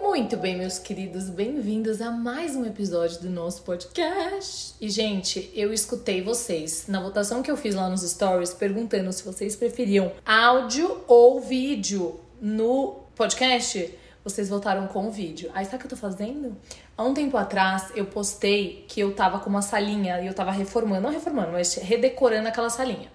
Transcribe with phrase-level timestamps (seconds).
[0.00, 4.76] Muito bem, meus queridos, bem-vindos a mais um episódio do nosso podcast.
[4.80, 9.24] E, gente, eu escutei vocês na votação que eu fiz lá nos stories perguntando se
[9.24, 13.98] vocês preferiam áudio ou vídeo no podcast.
[14.22, 15.50] Vocês votaram com o vídeo.
[15.52, 16.56] Aí, sabe o que eu tô fazendo?
[16.96, 20.52] Há um tempo atrás, eu postei que eu tava com uma salinha e eu tava
[20.52, 23.10] reformando, não reformando, mas redecorando aquela salinha.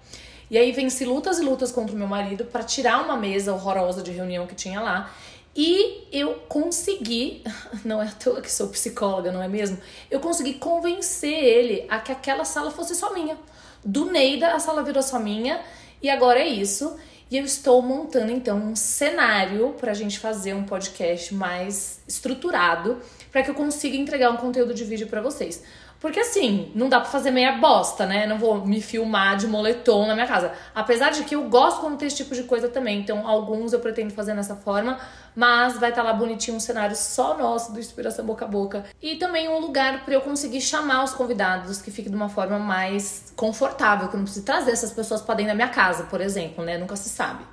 [0.50, 4.02] E aí venci lutas e lutas contra o meu marido para tirar uma mesa horrorosa
[4.02, 5.10] de reunião que tinha lá.
[5.56, 7.42] E eu consegui,
[7.82, 9.78] não é à toa que sou psicóloga, não é mesmo?
[10.10, 13.38] Eu consegui convencer ele a que aquela sala fosse só minha.
[13.82, 15.58] Do Neida, a sala virou só minha
[16.02, 16.98] e agora é isso.
[17.30, 23.00] E eu estou montando então um cenário para a gente fazer um podcast mais estruturado
[23.30, 25.62] para que eu consiga entregar um conteúdo de vídeo para vocês.
[26.00, 28.26] Porque assim, não dá pra fazer meia bosta, né?
[28.26, 30.50] Não vou me filmar de moletom na minha casa.
[30.74, 33.00] Apesar de que eu gosto quando tem esse tipo de coisa também.
[33.00, 34.98] Então, alguns eu pretendo fazer dessa forma.
[35.36, 38.84] Mas vai estar tá lá bonitinho um cenário só nosso do Inspiração Boca a Boca.
[39.00, 42.58] E também um lugar para eu conseguir chamar os convidados que fique de uma forma
[42.58, 44.08] mais confortável.
[44.08, 46.78] Que eu não preciso trazer essas pessoas pra dentro da minha casa, por exemplo, né?
[46.78, 47.44] Nunca se sabe.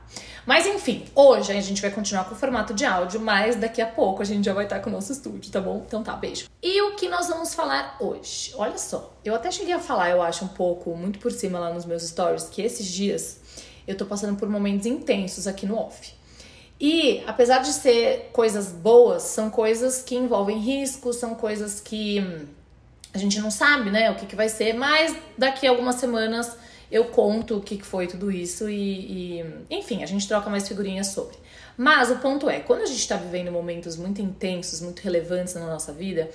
[0.47, 3.85] Mas enfim, hoje a gente vai continuar com o formato de áudio, mas daqui a
[3.85, 5.83] pouco a gente já vai estar com o nosso estúdio, tá bom?
[5.85, 6.45] Então tá, beijo.
[6.63, 8.53] E o que nós vamos falar hoje?
[8.55, 11.73] Olha só, eu até cheguei a falar, eu acho, um pouco, muito por cima lá
[11.73, 13.41] nos meus stories, que esses dias
[13.85, 16.13] eu tô passando por momentos intensos aqui no off.
[16.79, 22.47] E apesar de ser coisas boas, são coisas que envolvem risco, são coisas que
[23.13, 26.55] a gente não sabe, né, o que, que vai ser, mas daqui a algumas semanas
[26.91, 31.07] eu conto o que foi tudo isso e, e, enfim, a gente troca mais figurinhas
[31.07, 31.37] sobre.
[31.77, 35.67] Mas o ponto é, quando a gente está vivendo momentos muito intensos, muito relevantes na
[35.67, 36.29] nossa vida,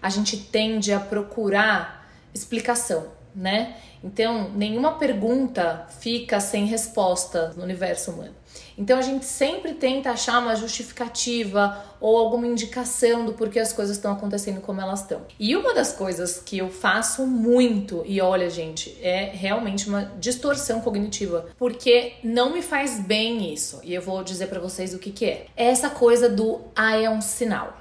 [0.00, 3.76] a gente tende a procurar explicação, né?
[4.04, 8.34] Então, nenhuma pergunta fica sem resposta no universo humano.
[8.76, 13.96] Então a gente sempre tenta achar uma justificativa ou alguma indicação do porquê as coisas
[13.96, 15.22] estão acontecendo como elas estão.
[15.38, 20.80] E uma das coisas que eu faço muito, e olha, gente, é realmente uma distorção
[20.80, 23.80] cognitiva, porque não me faz bem isso.
[23.82, 25.46] E eu vou dizer para vocês o que que é.
[25.56, 27.76] É essa coisa do ah, é um sinal,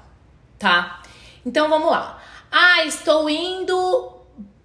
[0.58, 1.02] tá?
[1.46, 2.22] Então vamos lá.
[2.52, 4.15] Ah, estou indo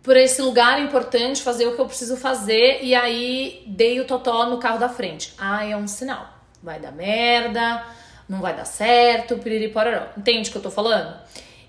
[0.02, 4.46] por esse lugar importante, fazer o que eu preciso fazer e aí dei o totó
[4.46, 5.34] no carro da frente.
[5.38, 6.26] Ah, é um sinal.
[6.62, 7.84] Vai dar merda,
[8.28, 9.72] não vai dar certo, piriri.
[10.16, 11.18] Entende o que eu tô falando?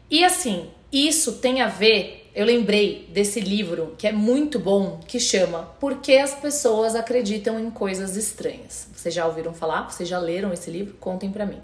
[0.09, 5.20] E assim, isso tem a ver, eu lembrei desse livro que é muito bom, que
[5.20, 8.88] chama Por que as pessoas acreditam em coisas estranhas.
[8.94, 9.90] Vocês já ouviram falar?
[9.90, 10.96] Vocês já leram esse livro?
[11.00, 11.59] Contem para mim.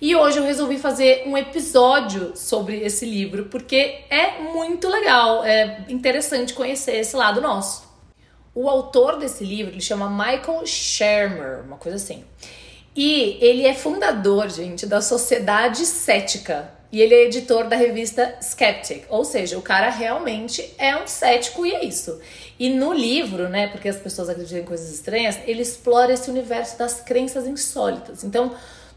[0.00, 5.84] E hoje eu resolvi fazer um episódio sobre esse livro, porque é muito legal, é
[5.90, 7.86] interessante conhecer esse lado nosso.
[8.54, 12.24] O autor desse livro, ele chama Michael Shermer, uma coisa assim.
[12.96, 16.72] E ele é fundador, gente, da Sociedade Cética.
[16.90, 21.64] E ele é editor da revista Skeptic, ou seja, o cara realmente é um cético
[21.64, 22.20] e é isso.
[22.58, 26.76] E no livro, né, porque as pessoas acreditam em coisas estranhas, ele explora esse universo
[26.76, 28.24] das crenças insólitas.
[28.24, 28.52] Então,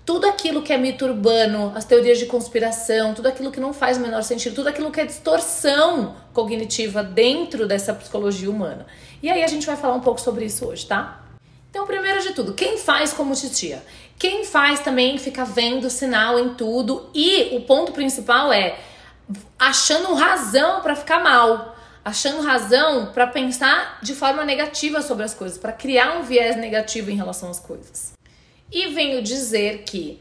[0.05, 3.97] tudo aquilo que é mito urbano, as teorias de conspiração, tudo aquilo que não faz
[3.97, 8.85] o menor sentido, tudo aquilo que é distorção cognitiva dentro dessa psicologia humana.
[9.21, 11.21] E aí a gente vai falar um pouco sobre isso hoje, tá?
[11.69, 13.83] Então, primeiro de tudo, quem faz como titia?
[14.19, 18.77] Quem faz também fica vendo sinal em tudo e o ponto principal é
[19.57, 25.57] achando razão para ficar mal, achando razão para pensar de forma negativa sobre as coisas,
[25.57, 28.13] para criar um viés negativo em relação às coisas.
[28.73, 30.19] E venho dizer que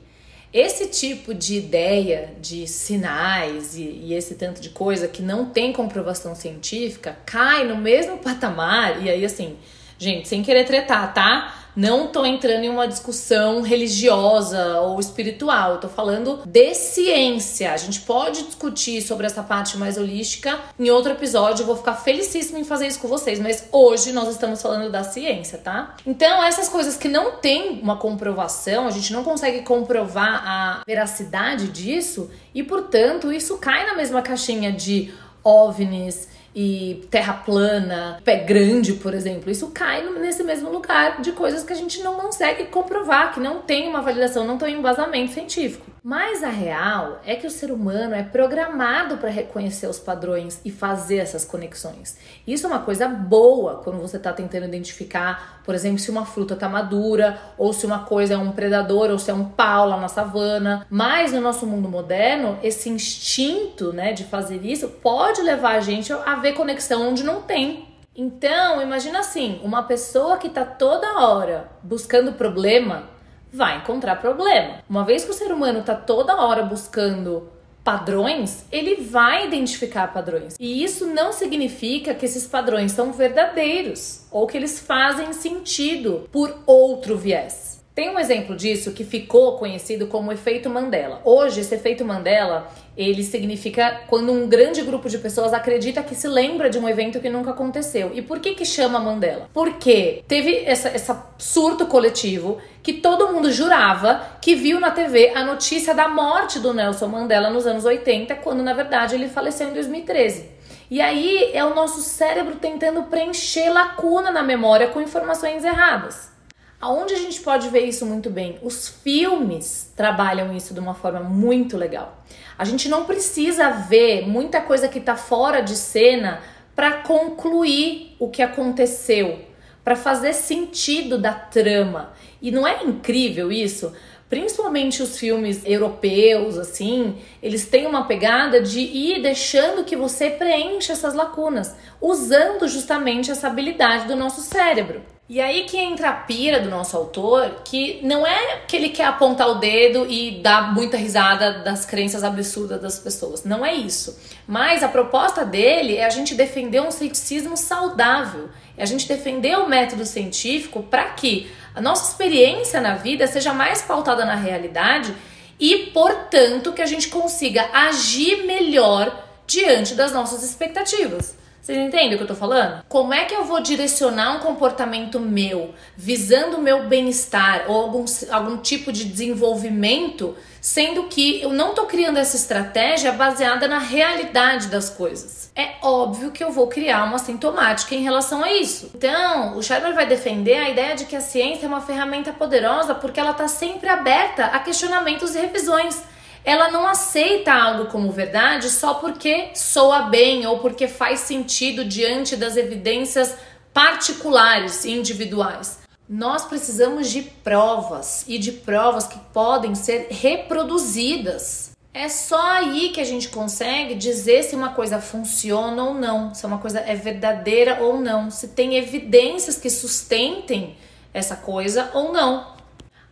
[0.52, 5.72] esse tipo de ideia de sinais e, e, esse tanto de coisa que não tem
[5.72, 9.56] comprovação científica cai no mesmo patamar, e aí assim,
[10.02, 11.54] gente, sem querer tretar, tá?
[11.74, 17.72] Não tô entrando em uma discussão religiosa ou espiritual, eu tô falando de ciência.
[17.72, 21.94] A gente pode discutir sobre essa parte mais holística em outro episódio, eu vou ficar
[21.94, 25.94] felicíssima em fazer isso com vocês, mas hoje nós estamos falando da ciência, tá?
[26.04, 31.68] Então, essas coisas que não tem uma comprovação, a gente não consegue comprovar a veracidade
[31.68, 35.10] disso e, portanto, isso cai na mesma caixinha de
[35.42, 41.62] OVNIs, e terra plana, pé grande, por exemplo, isso cai nesse mesmo lugar de coisas
[41.62, 45.32] que a gente não consegue comprovar, que não tem uma validação, não tem um embasamento
[45.32, 45.91] científico.
[46.04, 50.70] Mas a real é que o ser humano é programado para reconhecer os padrões e
[50.70, 52.18] fazer essas conexões.
[52.44, 56.54] Isso é uma coisa boa quando você está tentando identificar, por exemplo, se uma fruta
[56.54, 59.96] está madura, ou se uma coisa é um predador, ou se é um pau lá
[59.96, 60.84] na savana.
[60.90, 66.12] Mas no nosso mundo moderno, esse instinto né, de fazer isso pode levar a gente
[66.12, 67.86] a ver conexão onde não tem.
[68.14, 73.04] Então, imagina assim, uma pessoa que está toda hora buscando problema,
[73.52, 74.82] vai encontrar problema.
[74.88, 77.48] Uma vez que o ser humano está toda hora buscando
[77.84, 80.56] padrões, ele vai identificar padrões.
[80.58, 86.62] E isso não significa que esses padrões são verdadeiros ou que eles fazem sentido por
[86.64, 87.81] outro viés.
[87.94, 91.20] Tem um exemplo disso que ficou conhecido como efeito Mandela.
[91.24, 96.26] Hoje, esse efeito Mandela, ele significa quando um grande grupo de pessoas acredita que se
[96.26, 98.10] lembra de um evento que nunca aconteceu.
[98.14, 99.50] E por que que chama Mandela?
[99.52, 105.44] Porque teve essa, essa surto coletivo que todo mundo jurava que viu na TV a
[105.44, 109.74] notícia da morte do Nelson Mandela nos anos 80, quando na verdade ele faleceu em
[109.74, 110.48] 2013.
[110.90, 116.32] E aí é o nosso cérebro tentando preencher lacuna na memória com informações erradas.
[116.82, 118.58] Aonde a gente pode ver isso muito bem?
[118.60, 122.24] Os filmes trabalham isso de uma forma muito legal.
[122.58, 126.40] A gente não precisa ver muita coisa que está fora de cena
[126.74, 129.38] para concluir o que aconteceu,
[129.84, 132.14] para fazer sentido da trama.
[132.42, 133.92] E não é incrível isso?
[134.28, 140.94] Principalmente os filmes europeus, assim, eles têm uma pegada de ir deixando que você preencha
[140.94, 145.00] essas lacunas, usando justamente essa habilidade do nosso cérebro.
[145.32, 149.06] E aí que entra a pira do nosso autor, que não é que ele quer
[149.06, 153.42] apontar o dedo e dar muita risada das crenças absurdas das pessoas.
[153.42, 154.20] Não é isso.
[154.46, 158.50] Mas a proposta dele é a gente defender um ceticismo saudável.
[158.76, 163.54] É a gente defender o método científico para que a nossa experiência na vida seja
[163.54, 165.14] mais pautada na realidade
[165.58, 171.40] e, portanto, que a gente consiga agir melhor diante das nossas expectativas.
[171.62, 172.82] Vocês entendem o que eu tô falando?
[172.88, 178.04] Como é que eu vou direcionar um comportamento meu visando o meu bem-estar ou algum,
[178.32, 184.66] algum tipo de desenvolvimento, sendo que eu não tô criando essa estratégia baseada na realidade
[184.66, 185.52] das coisas?
[185.54, 188.90] É óbvio que eu vou criar uma sintomática em relação a isso.
[188.96, 192.92] Então, o Sherman vai defender a ideia de que a ciência é uma ferramenta poderosa
[192.92, 196.02] porque ela está sempre aberta a questionamentos e revisões
[196.44, 202.36] ela não aceita algo como verdade só porque soa bem ou porque faz sentido diante
[202.36, 203.36] das evidências
[203.72, 205.80] particulares e individuais.
[206.08, 211.70] Nós precisamos de provas e de provas que podem ser reproduzidas.
[211.94, 216.44] É só aí que a gente consegue dizer se uma coisa funciona ou não, se
[216.44, 220.76] uma coisa é verdadeira ou não, se tem evidências que sustentem
[221.14, 222.51] essa coisa ou não.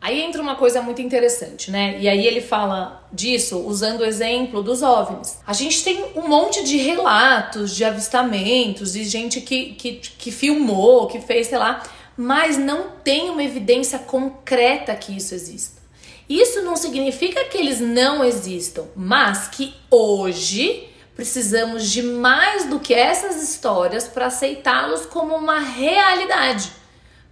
[0.01, 1.99] Aí entra uma coisa muito interessante, né?
[2.01, 5.39] E aí ele fala disso usando o exemplo dos OVNIs.
[5.47, 11.07] A gente tem um monte de relatos de avistamentos, de gente que, que, que filmou,
[11.07, 11.83] que fez, sei lá,
[12.17, 15.81] mas não tem uma evidência concreta que isso exista.
[16.27, 22.95] Isso não significa que eles não existam, mas que hoje precisamos de mais do que
[22.95, 26.80] essas histórias para aceitá-los como uma realidade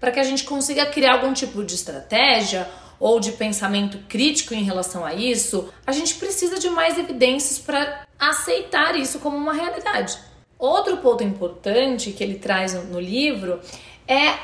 [0.00, 2.68] para que a gente consiga criar algum tipo de estratégia
[3.00, 8.06] ou de pensamento crítico em relação a isso, a gente precisa de mais evidências para
[8.18, 10.18] aceitar isso como uma realidade.
[10.58, 13.60] Outro ponto importante que ele traz no livro
[14.06, 14.34] é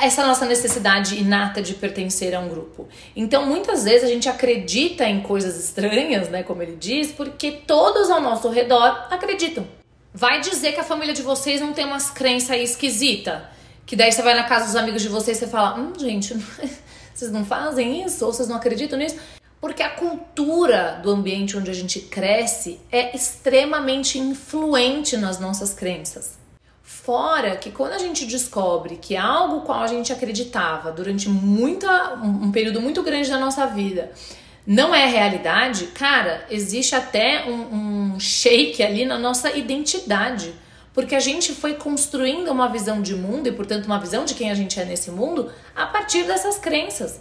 [0.00, 2.88] essa nossa necessidade inata de pertencer a um grupo.
[3.14, 8.10] Então, muitas vezes a gente acredita em coisas estranhas, né, como ele diz, porque todos
[8.10, 9.66] ao nosso redor acreditam.
[10.12, 13.42] Vai dizer que a família de vocês não tem umas crenças aí esquisitas?
[13.86, 16.34] Que daí você vai na casa dos amigos de vocês e você fala: hum, gente,
[17.14, 18.24] vocês não fazem isso?
[18.24, 19.16] Ou vocês não acreditam nisso?
[19.60, 26.38] Porque a cultura do ambiente onde a gente cresce é extremamente influente nas nossas crenças.
[26.82, 32.50] Fora que quando a gente descobre que algo qual a gente acreditava durante muita, um
[32.50, 34.12] período muito grande da nossa vida
[34.66, 40.52] não é realidade, cara, existe até um, um shake ali na nossa identidade
[40.92, 44.50] porque a gente foi construindo uma visão de mundo e, portanto, uma visão de quem
[44.50, 47.20] a gente é nesse mundo a partir dessas crenças.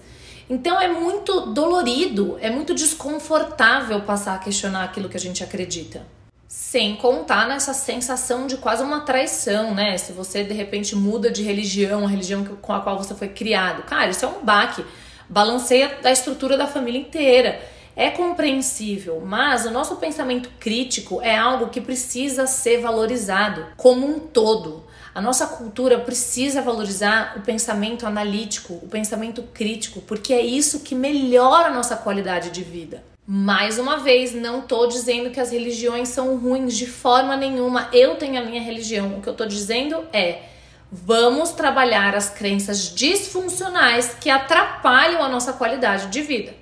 [0.50, 6.02] Então é muito dolorido, é muito desconfortável passar a questionar aquilo que a gente acredita.
[6.48, 9.96] Sem contar nessa sensação de quase uma traição, né?
[10.00, 13.84] Se você de repente muda de religião, a religião com a qual você foi criado.
[13.84, 14.84] Cara, isso é um baque.
[15.30, 17.62] Balanceia a estrutura da família inteira
[18.00, 24.20] é compreensível, mas o nosso pensamento crítico é algo que precisa ser valorizado como um
[24.20, 24.86] todo.
[25.14, 30.96] A nossa cultura precisa valorizar o pensamento analítico, o pensamento crítico, porque é isso que
[30.96, 33.04] melhora a nossa qualidade de vida.
[33.28, 37.90] Mais uma vez, não estou dizendo que as religiões são ruins de forma nenhuma.
[37.92, 39.18] Eu tenho a minha religião.
[39.18, 40.44] O que eu estou dizendo é:
[40.90, 46.59] vamos trabalhar as crenças disfuncionais que atrapalham a nossa qualidade de vida.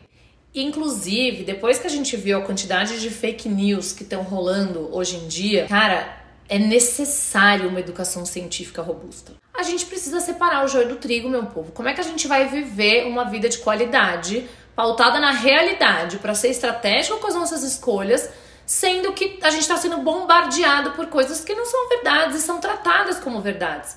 [0.60, 5.18] Inclusive, depois que a gente viu a quantidade de fake news que estão rolando hoje
[5.18, 6.18] em dia, cara,
[6.50, 9.34] é necessário uma educação científica robusta.
[9.54, 11.72] A gente precisa separar o joio do trigo, meu povo.
[11.72, 16.34] Como é que a gente vai viver uma vida de qualidade, pautada na realidade, para
[16.34, 18.28] ser estratégico com as nossas escolhas,
[18.66, 22.60] sendo que a gente está sendo bombardeado por coisas que não são verdades e são
[22.60, 23.96] tratadas como verdades?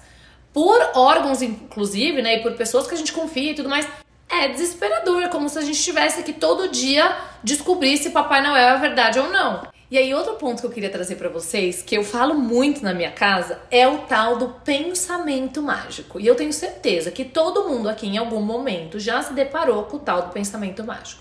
[0.53, 3.89] Por órgãos, inclusive, né, e por pessoas que a gente confia e tudo mais.
[4.31, 8.79] É desesperador, como se a gente tivesse que todo dia descobrir se Papai Noel é
[8.79, 9.67] verdade ou não.
[9.91, 12.95] E aí, outro ponto que eu queria trazer para vocês, que eu falo muito na
[12.95, 16.21] minha casa, é o tal do pensamento mágico.
[16.21, 19.97] E eu tenho certeza que todo mundo aqui em algum momento já se deparou com
[19.97, 21.21] o tal do pensamento mágico.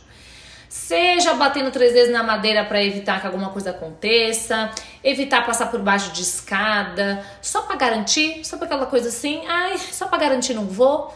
[0.69, 4.69] Seja batendo três vezes na madeira para evitar que alguma coisa aconteça,
[5.03, 9.79] evitar passar por baixo de escada, só para garantir, só para aquela coisa assim, ai,
[9.79, 11.11] só para garantir não vou.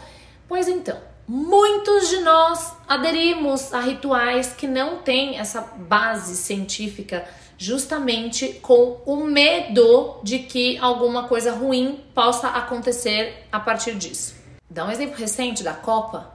[0.47, 0.97] Pois então,
[1.27, 7.25] muitos de nós aderimos a rituais que não têm essa base científica
[7.57, 14.35] justamente com o medo de que alguma coisa ruim possa acontecer a partir disso.
[14.69, 16.33] Dá um exemplo recente da Copa.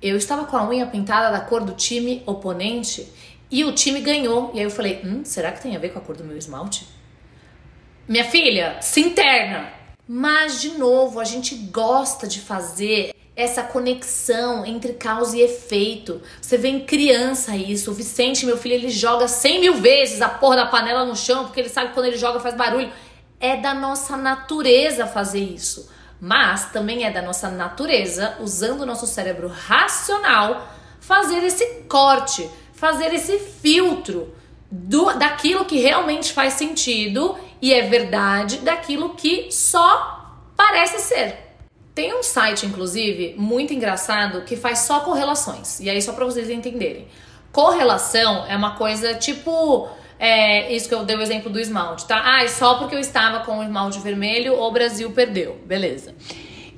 [0.00, 3.12] Eu estava com a unha pintada da cor do time oponente
[3.50, 4.50] e o time ganhou.
[4.54, 6.36] E aí eu falei: hum, será que tem a ver com a cor do meu
[6.36, 6.88] esmalte?
[8.08, 9.72] Minha filha, se interna.
[10.08, 16.20] Mas, de novo, a gente gosta de fazer essa conexão entre causa e efeito.
[16.40, 17.90] Você vê em criança isso.
[17.90, 21.44] O Vicente, meu filho, ele joga 100 mil vezes a porra da panela no chão,
[21.44, 22.92] porque ele sabe que quando ele joga faz barulho.
[23.40, 25.90] É da nossa natureza fazer isso.
[26.20, 30.68] Mas também é da nossa natureza, usando o nosso cérebro racional,
[31.00, 34.32] fazer esse corte, fazer esse filtro
[34.70, 41.51] do, daquilo que realmente faz sentido e é verdade, daquilo que só parece ser.
[41.94, 45.78] Tem um site, inclusive, muito engraçado que faz só correlações.
[45.78, 47.06] E aí, só para vocês entenderem.
[47.52, 49.88] Correlação é uma coisa tipo.
[50.18, 52.22] É, isso que eu dei o exemplo do esmalte, tá?
[52.24, 55.60] Ah, é só porque eu estava com o esmalte vermelho, o Brasil perdeu.
[55.66, 56.14] Beleza.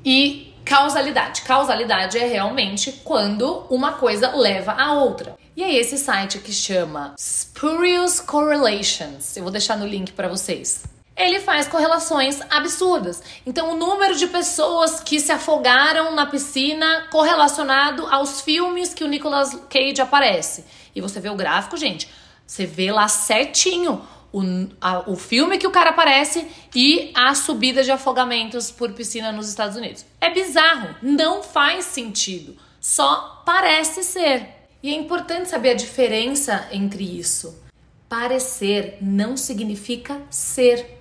[0.03, 1.43] E causalidade.
[1.43, 5.37] Causalidade é realmente quando uma coisa leva a outra.
[5.55, 9.37] E é esse site que chama Spurious Correlations.
[9.37, 13.23] Eu vou deixar no link para vocês ele faz correlações absurdas.
[13.47, 19.09] Então, o número de pessoas que se afogaram na piscina correlacionado aos filmes que o
[19.09, 20.65] Nicolas Cage aparece.
[20.95, 22.09] E você vê o gráfico, gente,
[22.47, 24.03] você vê lá certinho
[24.33, 24.43] o,
[24.81, 29.49] a, o filme que o cara aparece e a subida de afogamentos por piscina nos
[29.49, 30.05] Estados Unidos.
[30.21, 34.49] É bizarro, não faz sentido, só parece ser.
[34.83, 37.63] E é importante saber a diferença entre isso.
[38.09, 40.94] Parecer não significa ser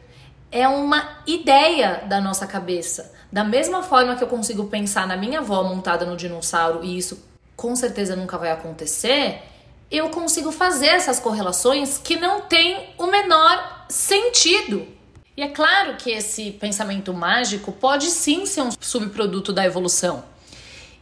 [0.54, 3.12] é uma ideia da nossa cabeça.
[3.32, 7.22] Da mesma forma que eu consigo pensar na minha avó montada no dinossauro e isso
[7.56, 9.42] com certeza nunca vai acontecer,
[9.90, 14.88] eu consigo fazer essas correlações que não têm o menor sentido.
[15.36, 20.24] E é claro que esse pensamento mágico pode sim ser um subproduto da evolução.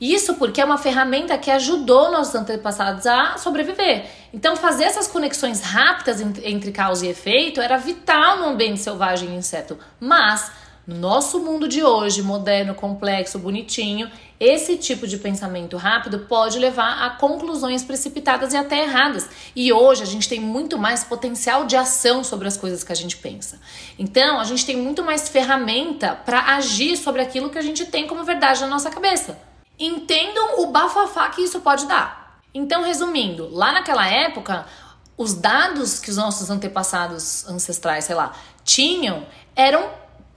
[0.02, 4.08] Isso porque é uma ferramenta que ajudou nossos antepassados a sobreviver.
[4.34, 9.36] Então, fazer essas conexões rápidas entre causa e efeito era vital no ambiente selvagem e
[9.36, 9.78] inseto.
[10.00, 10.52] Mas,
[10.88, 17.06] no nosso mundo de hoje, moderno, complexo, bonitinho, esse tipo de pensamento rápido pode levar
[17.06, 19.30] a conclusões precipitadas e até erradas.
[19.56, 22.96] E hoje a gente tem muito mais potencial de ação sobre as coisas que a
[22.96, 23.62] gente pensa.
[24.00, 28.08] Então, a gente tem muito mais ferramenta para agir sobre aquilo que a gente tem
[28.08, 29.51] como verdade na nossa cabeça
[29.86, 32.40] entendam o bafafá que isso pode dar.
[32.54, 34.66] Então, resumindo, lá naquela época,
[35.18, 38.34] os dados que os nossos antepassados ancestrais, sei lá,
[38.64, 39.90] tinham eram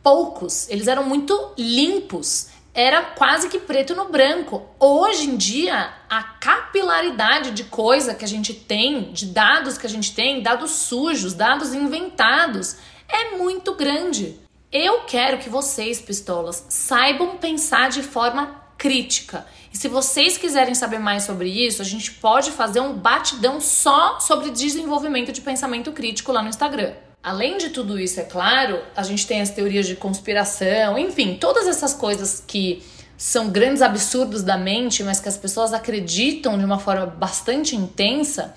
[0.02, 4.66] poucos, eles eram muito limpos, era quase que preto no branco.
[4.78, 9.90] Hoje em dia, a capilaridade de coisa que a gente tem, de dados que a
[9.90, 12.76] gente tem, dados sujos, dados inventados,
[13.08, 14.40] é muito grande.
[14.72, 19.47] Eu quero que vocês, pistolas, saibam pensar de forma crítica.
[19.73, 24.21] E se vocês quiserem saber mais sobre isso, a gente pode fazer um batidão só
[24.21, 26.93] sobre desenvolvimento de pensamento crítico lá no Instagram.
[27.23, 31.66] Além de tudo isso, é claro, a gente tem as teorias de conspiração, enfim, todas
[31.66, 32.83] essas coisas que
[33.16, 38.54] são grandes absurdos da mente, mas que as pessoas acreditam de uma forma bastante intensa,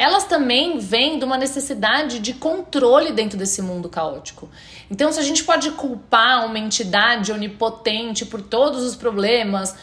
[0.00, 4.48] elas também vêm de uma necessidade de controle dentro desse mundo caótico.
[4.90, 9.76] Então, se a gente pode culpar uma entidade onipotente por todos os problemas,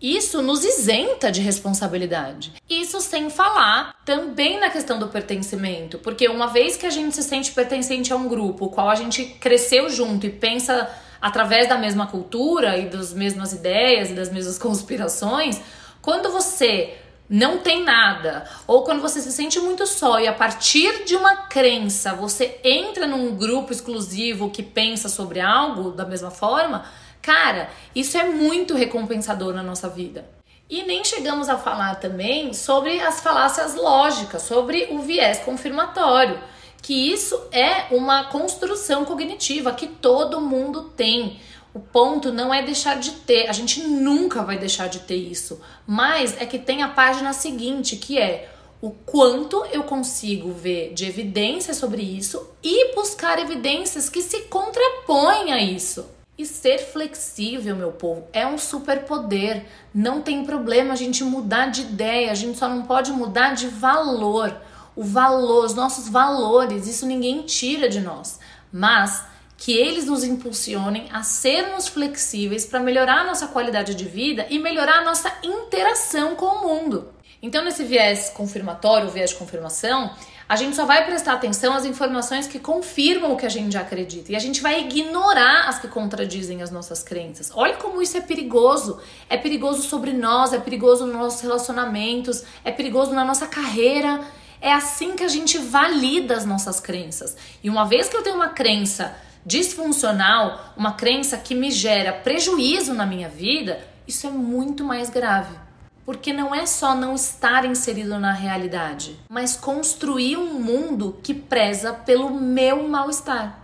[0.00, 2.52] isso nos isenta de responsabilidade.
[2.68, 7.22] Isso sem falar também na questão do pertencimento, porque uma vez que a gente se
[7.22, 10.90] sente pertencente a um grupo, o qual a gente cresceu junto e pensa
[11.20, 15.60] através da mesma cultura e das mesmas ideias e das mesmas conspirações,
[16.00, 16.98] quando você
[17.28, 21.36] não tem nada, ou quando você se sente muito só e a partir de uma
[21.36, 26.84] crença você entra num grupo exclusivo que pensa sobre algo da mesma forma,
[27.22, 30.28] cara, isso é muito recompensador na nossa vida.
[30.68, 36.38] E nem chegamos a falar também sobre as falácias lógicas, sobre o viés confirmatório,
[36.80, 41.38] que isso é uma construção cognitiva que todo mundo tem.
[41.74, 45.60] O ponto não é deixar de ter, a gente nunca vai deixar de ter isso,
[45.86, 48.50] mas é que tem a página seguinte, que é
[48.82, 55.52] o quanto eu consigo ver de evidências sobre isso e buscar evidências que se contrapõem
[55.52, 56.04] a isso.
[56.36, 59.64] E ser flexível, meu povo, é um superpoder.
[59.94, 63.68] Não tem problema a gente mudar de ideia, a gente só não pode mudar de
[63.68, 64.56] valor.
[64.96, 68.40] O valor, os nossos valores, isso ninguém tira de nós.
[68.72, 69.24] Mas
[69.62, 74.58] que eles nos impulsionem a sermos flexíveis para melhorar a nossa qualidade de vida e
[74.58, 77.12] melhorar a nossa interação com o mundo.
[77.40, 80.10] Então, nesse viés confirmatório, viés de confirmação,
[80.48, 83.82] a gente só vai prestar atenção às informações que confirmam o que a gente já
[83.82, 87.52] acredita e a gente vai ignorar as que contradizem as nossas crenças.
[87.54, 88.98] Olha como isso é perigoso.
[89.30, 94.22] É perigoso sobre nós, é perigoso nos nossos relacionamentos, é perigoso na nossa carreira.
[94.60, 97.36] É assim que a gente valida as nossas crenças.
[97.62, 102.94] E uma vez que eu tenho uma crença disfuncional, uma crença que me gera prejuízo
[102.94, 105.56] na minha vida, isso é muito mais grave.
[106.04, 111.92] Porque não é só não estar inserido na realidade, mas construir um mundo que preza
[111.92, 113.60] pelo meu mal-estar.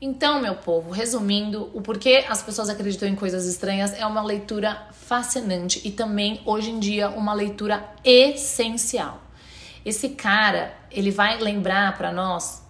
[0.00, 4.86] Então, meu povo, resumindo, o porquê as pessoas acreditam em coisas estranhas é uma leitura
[4.92, 9.22] fascinante e também, hoje em dia, uma leitura essencial.
[9.84, 12.63] Esse cara, ele vai lembrar para nós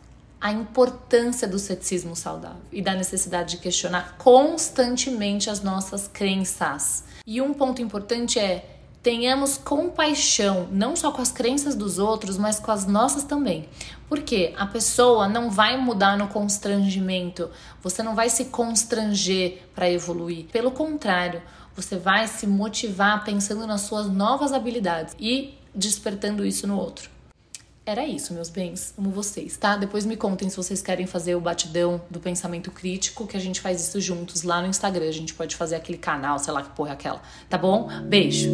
[0.44, 7.02] a importância do ceticismo saudável e da necessidade de questionar constantemente as nossas crenças.
[7.26, 12.60] E um ponto importante é tenhamos compaixão, não só com as crenças dos outros, mas
[12.60, 13.70] com as nossas também.
[14.06, 17.48] Porque a pessoa não vai mudar no constrangimento,
[17.82, 20.44] você não vai se constranger para evoluir.
[20.52, 21.40] Pelo contrário,
[21.74, 27.13] você vai se motivar pensando nas suas novas habilidades e despertando isso no outro.
[27.86, 28.94] Era isso, meus bens.
[28.96, 29.76] Amo vocês, tá?
[29.76, 33.60] Depois me contem se vocês querem fazer o batidão do pensamento crítico, que a gente
[33.60, 35.06] faz isso juntos lá no Instagram.
[35.06, 37.20] A gente pode fazer aquele canal, sei lá que porra é aquela.
[37.48, 37.88] Tá bom?
[38.08, 38.50] Beijo.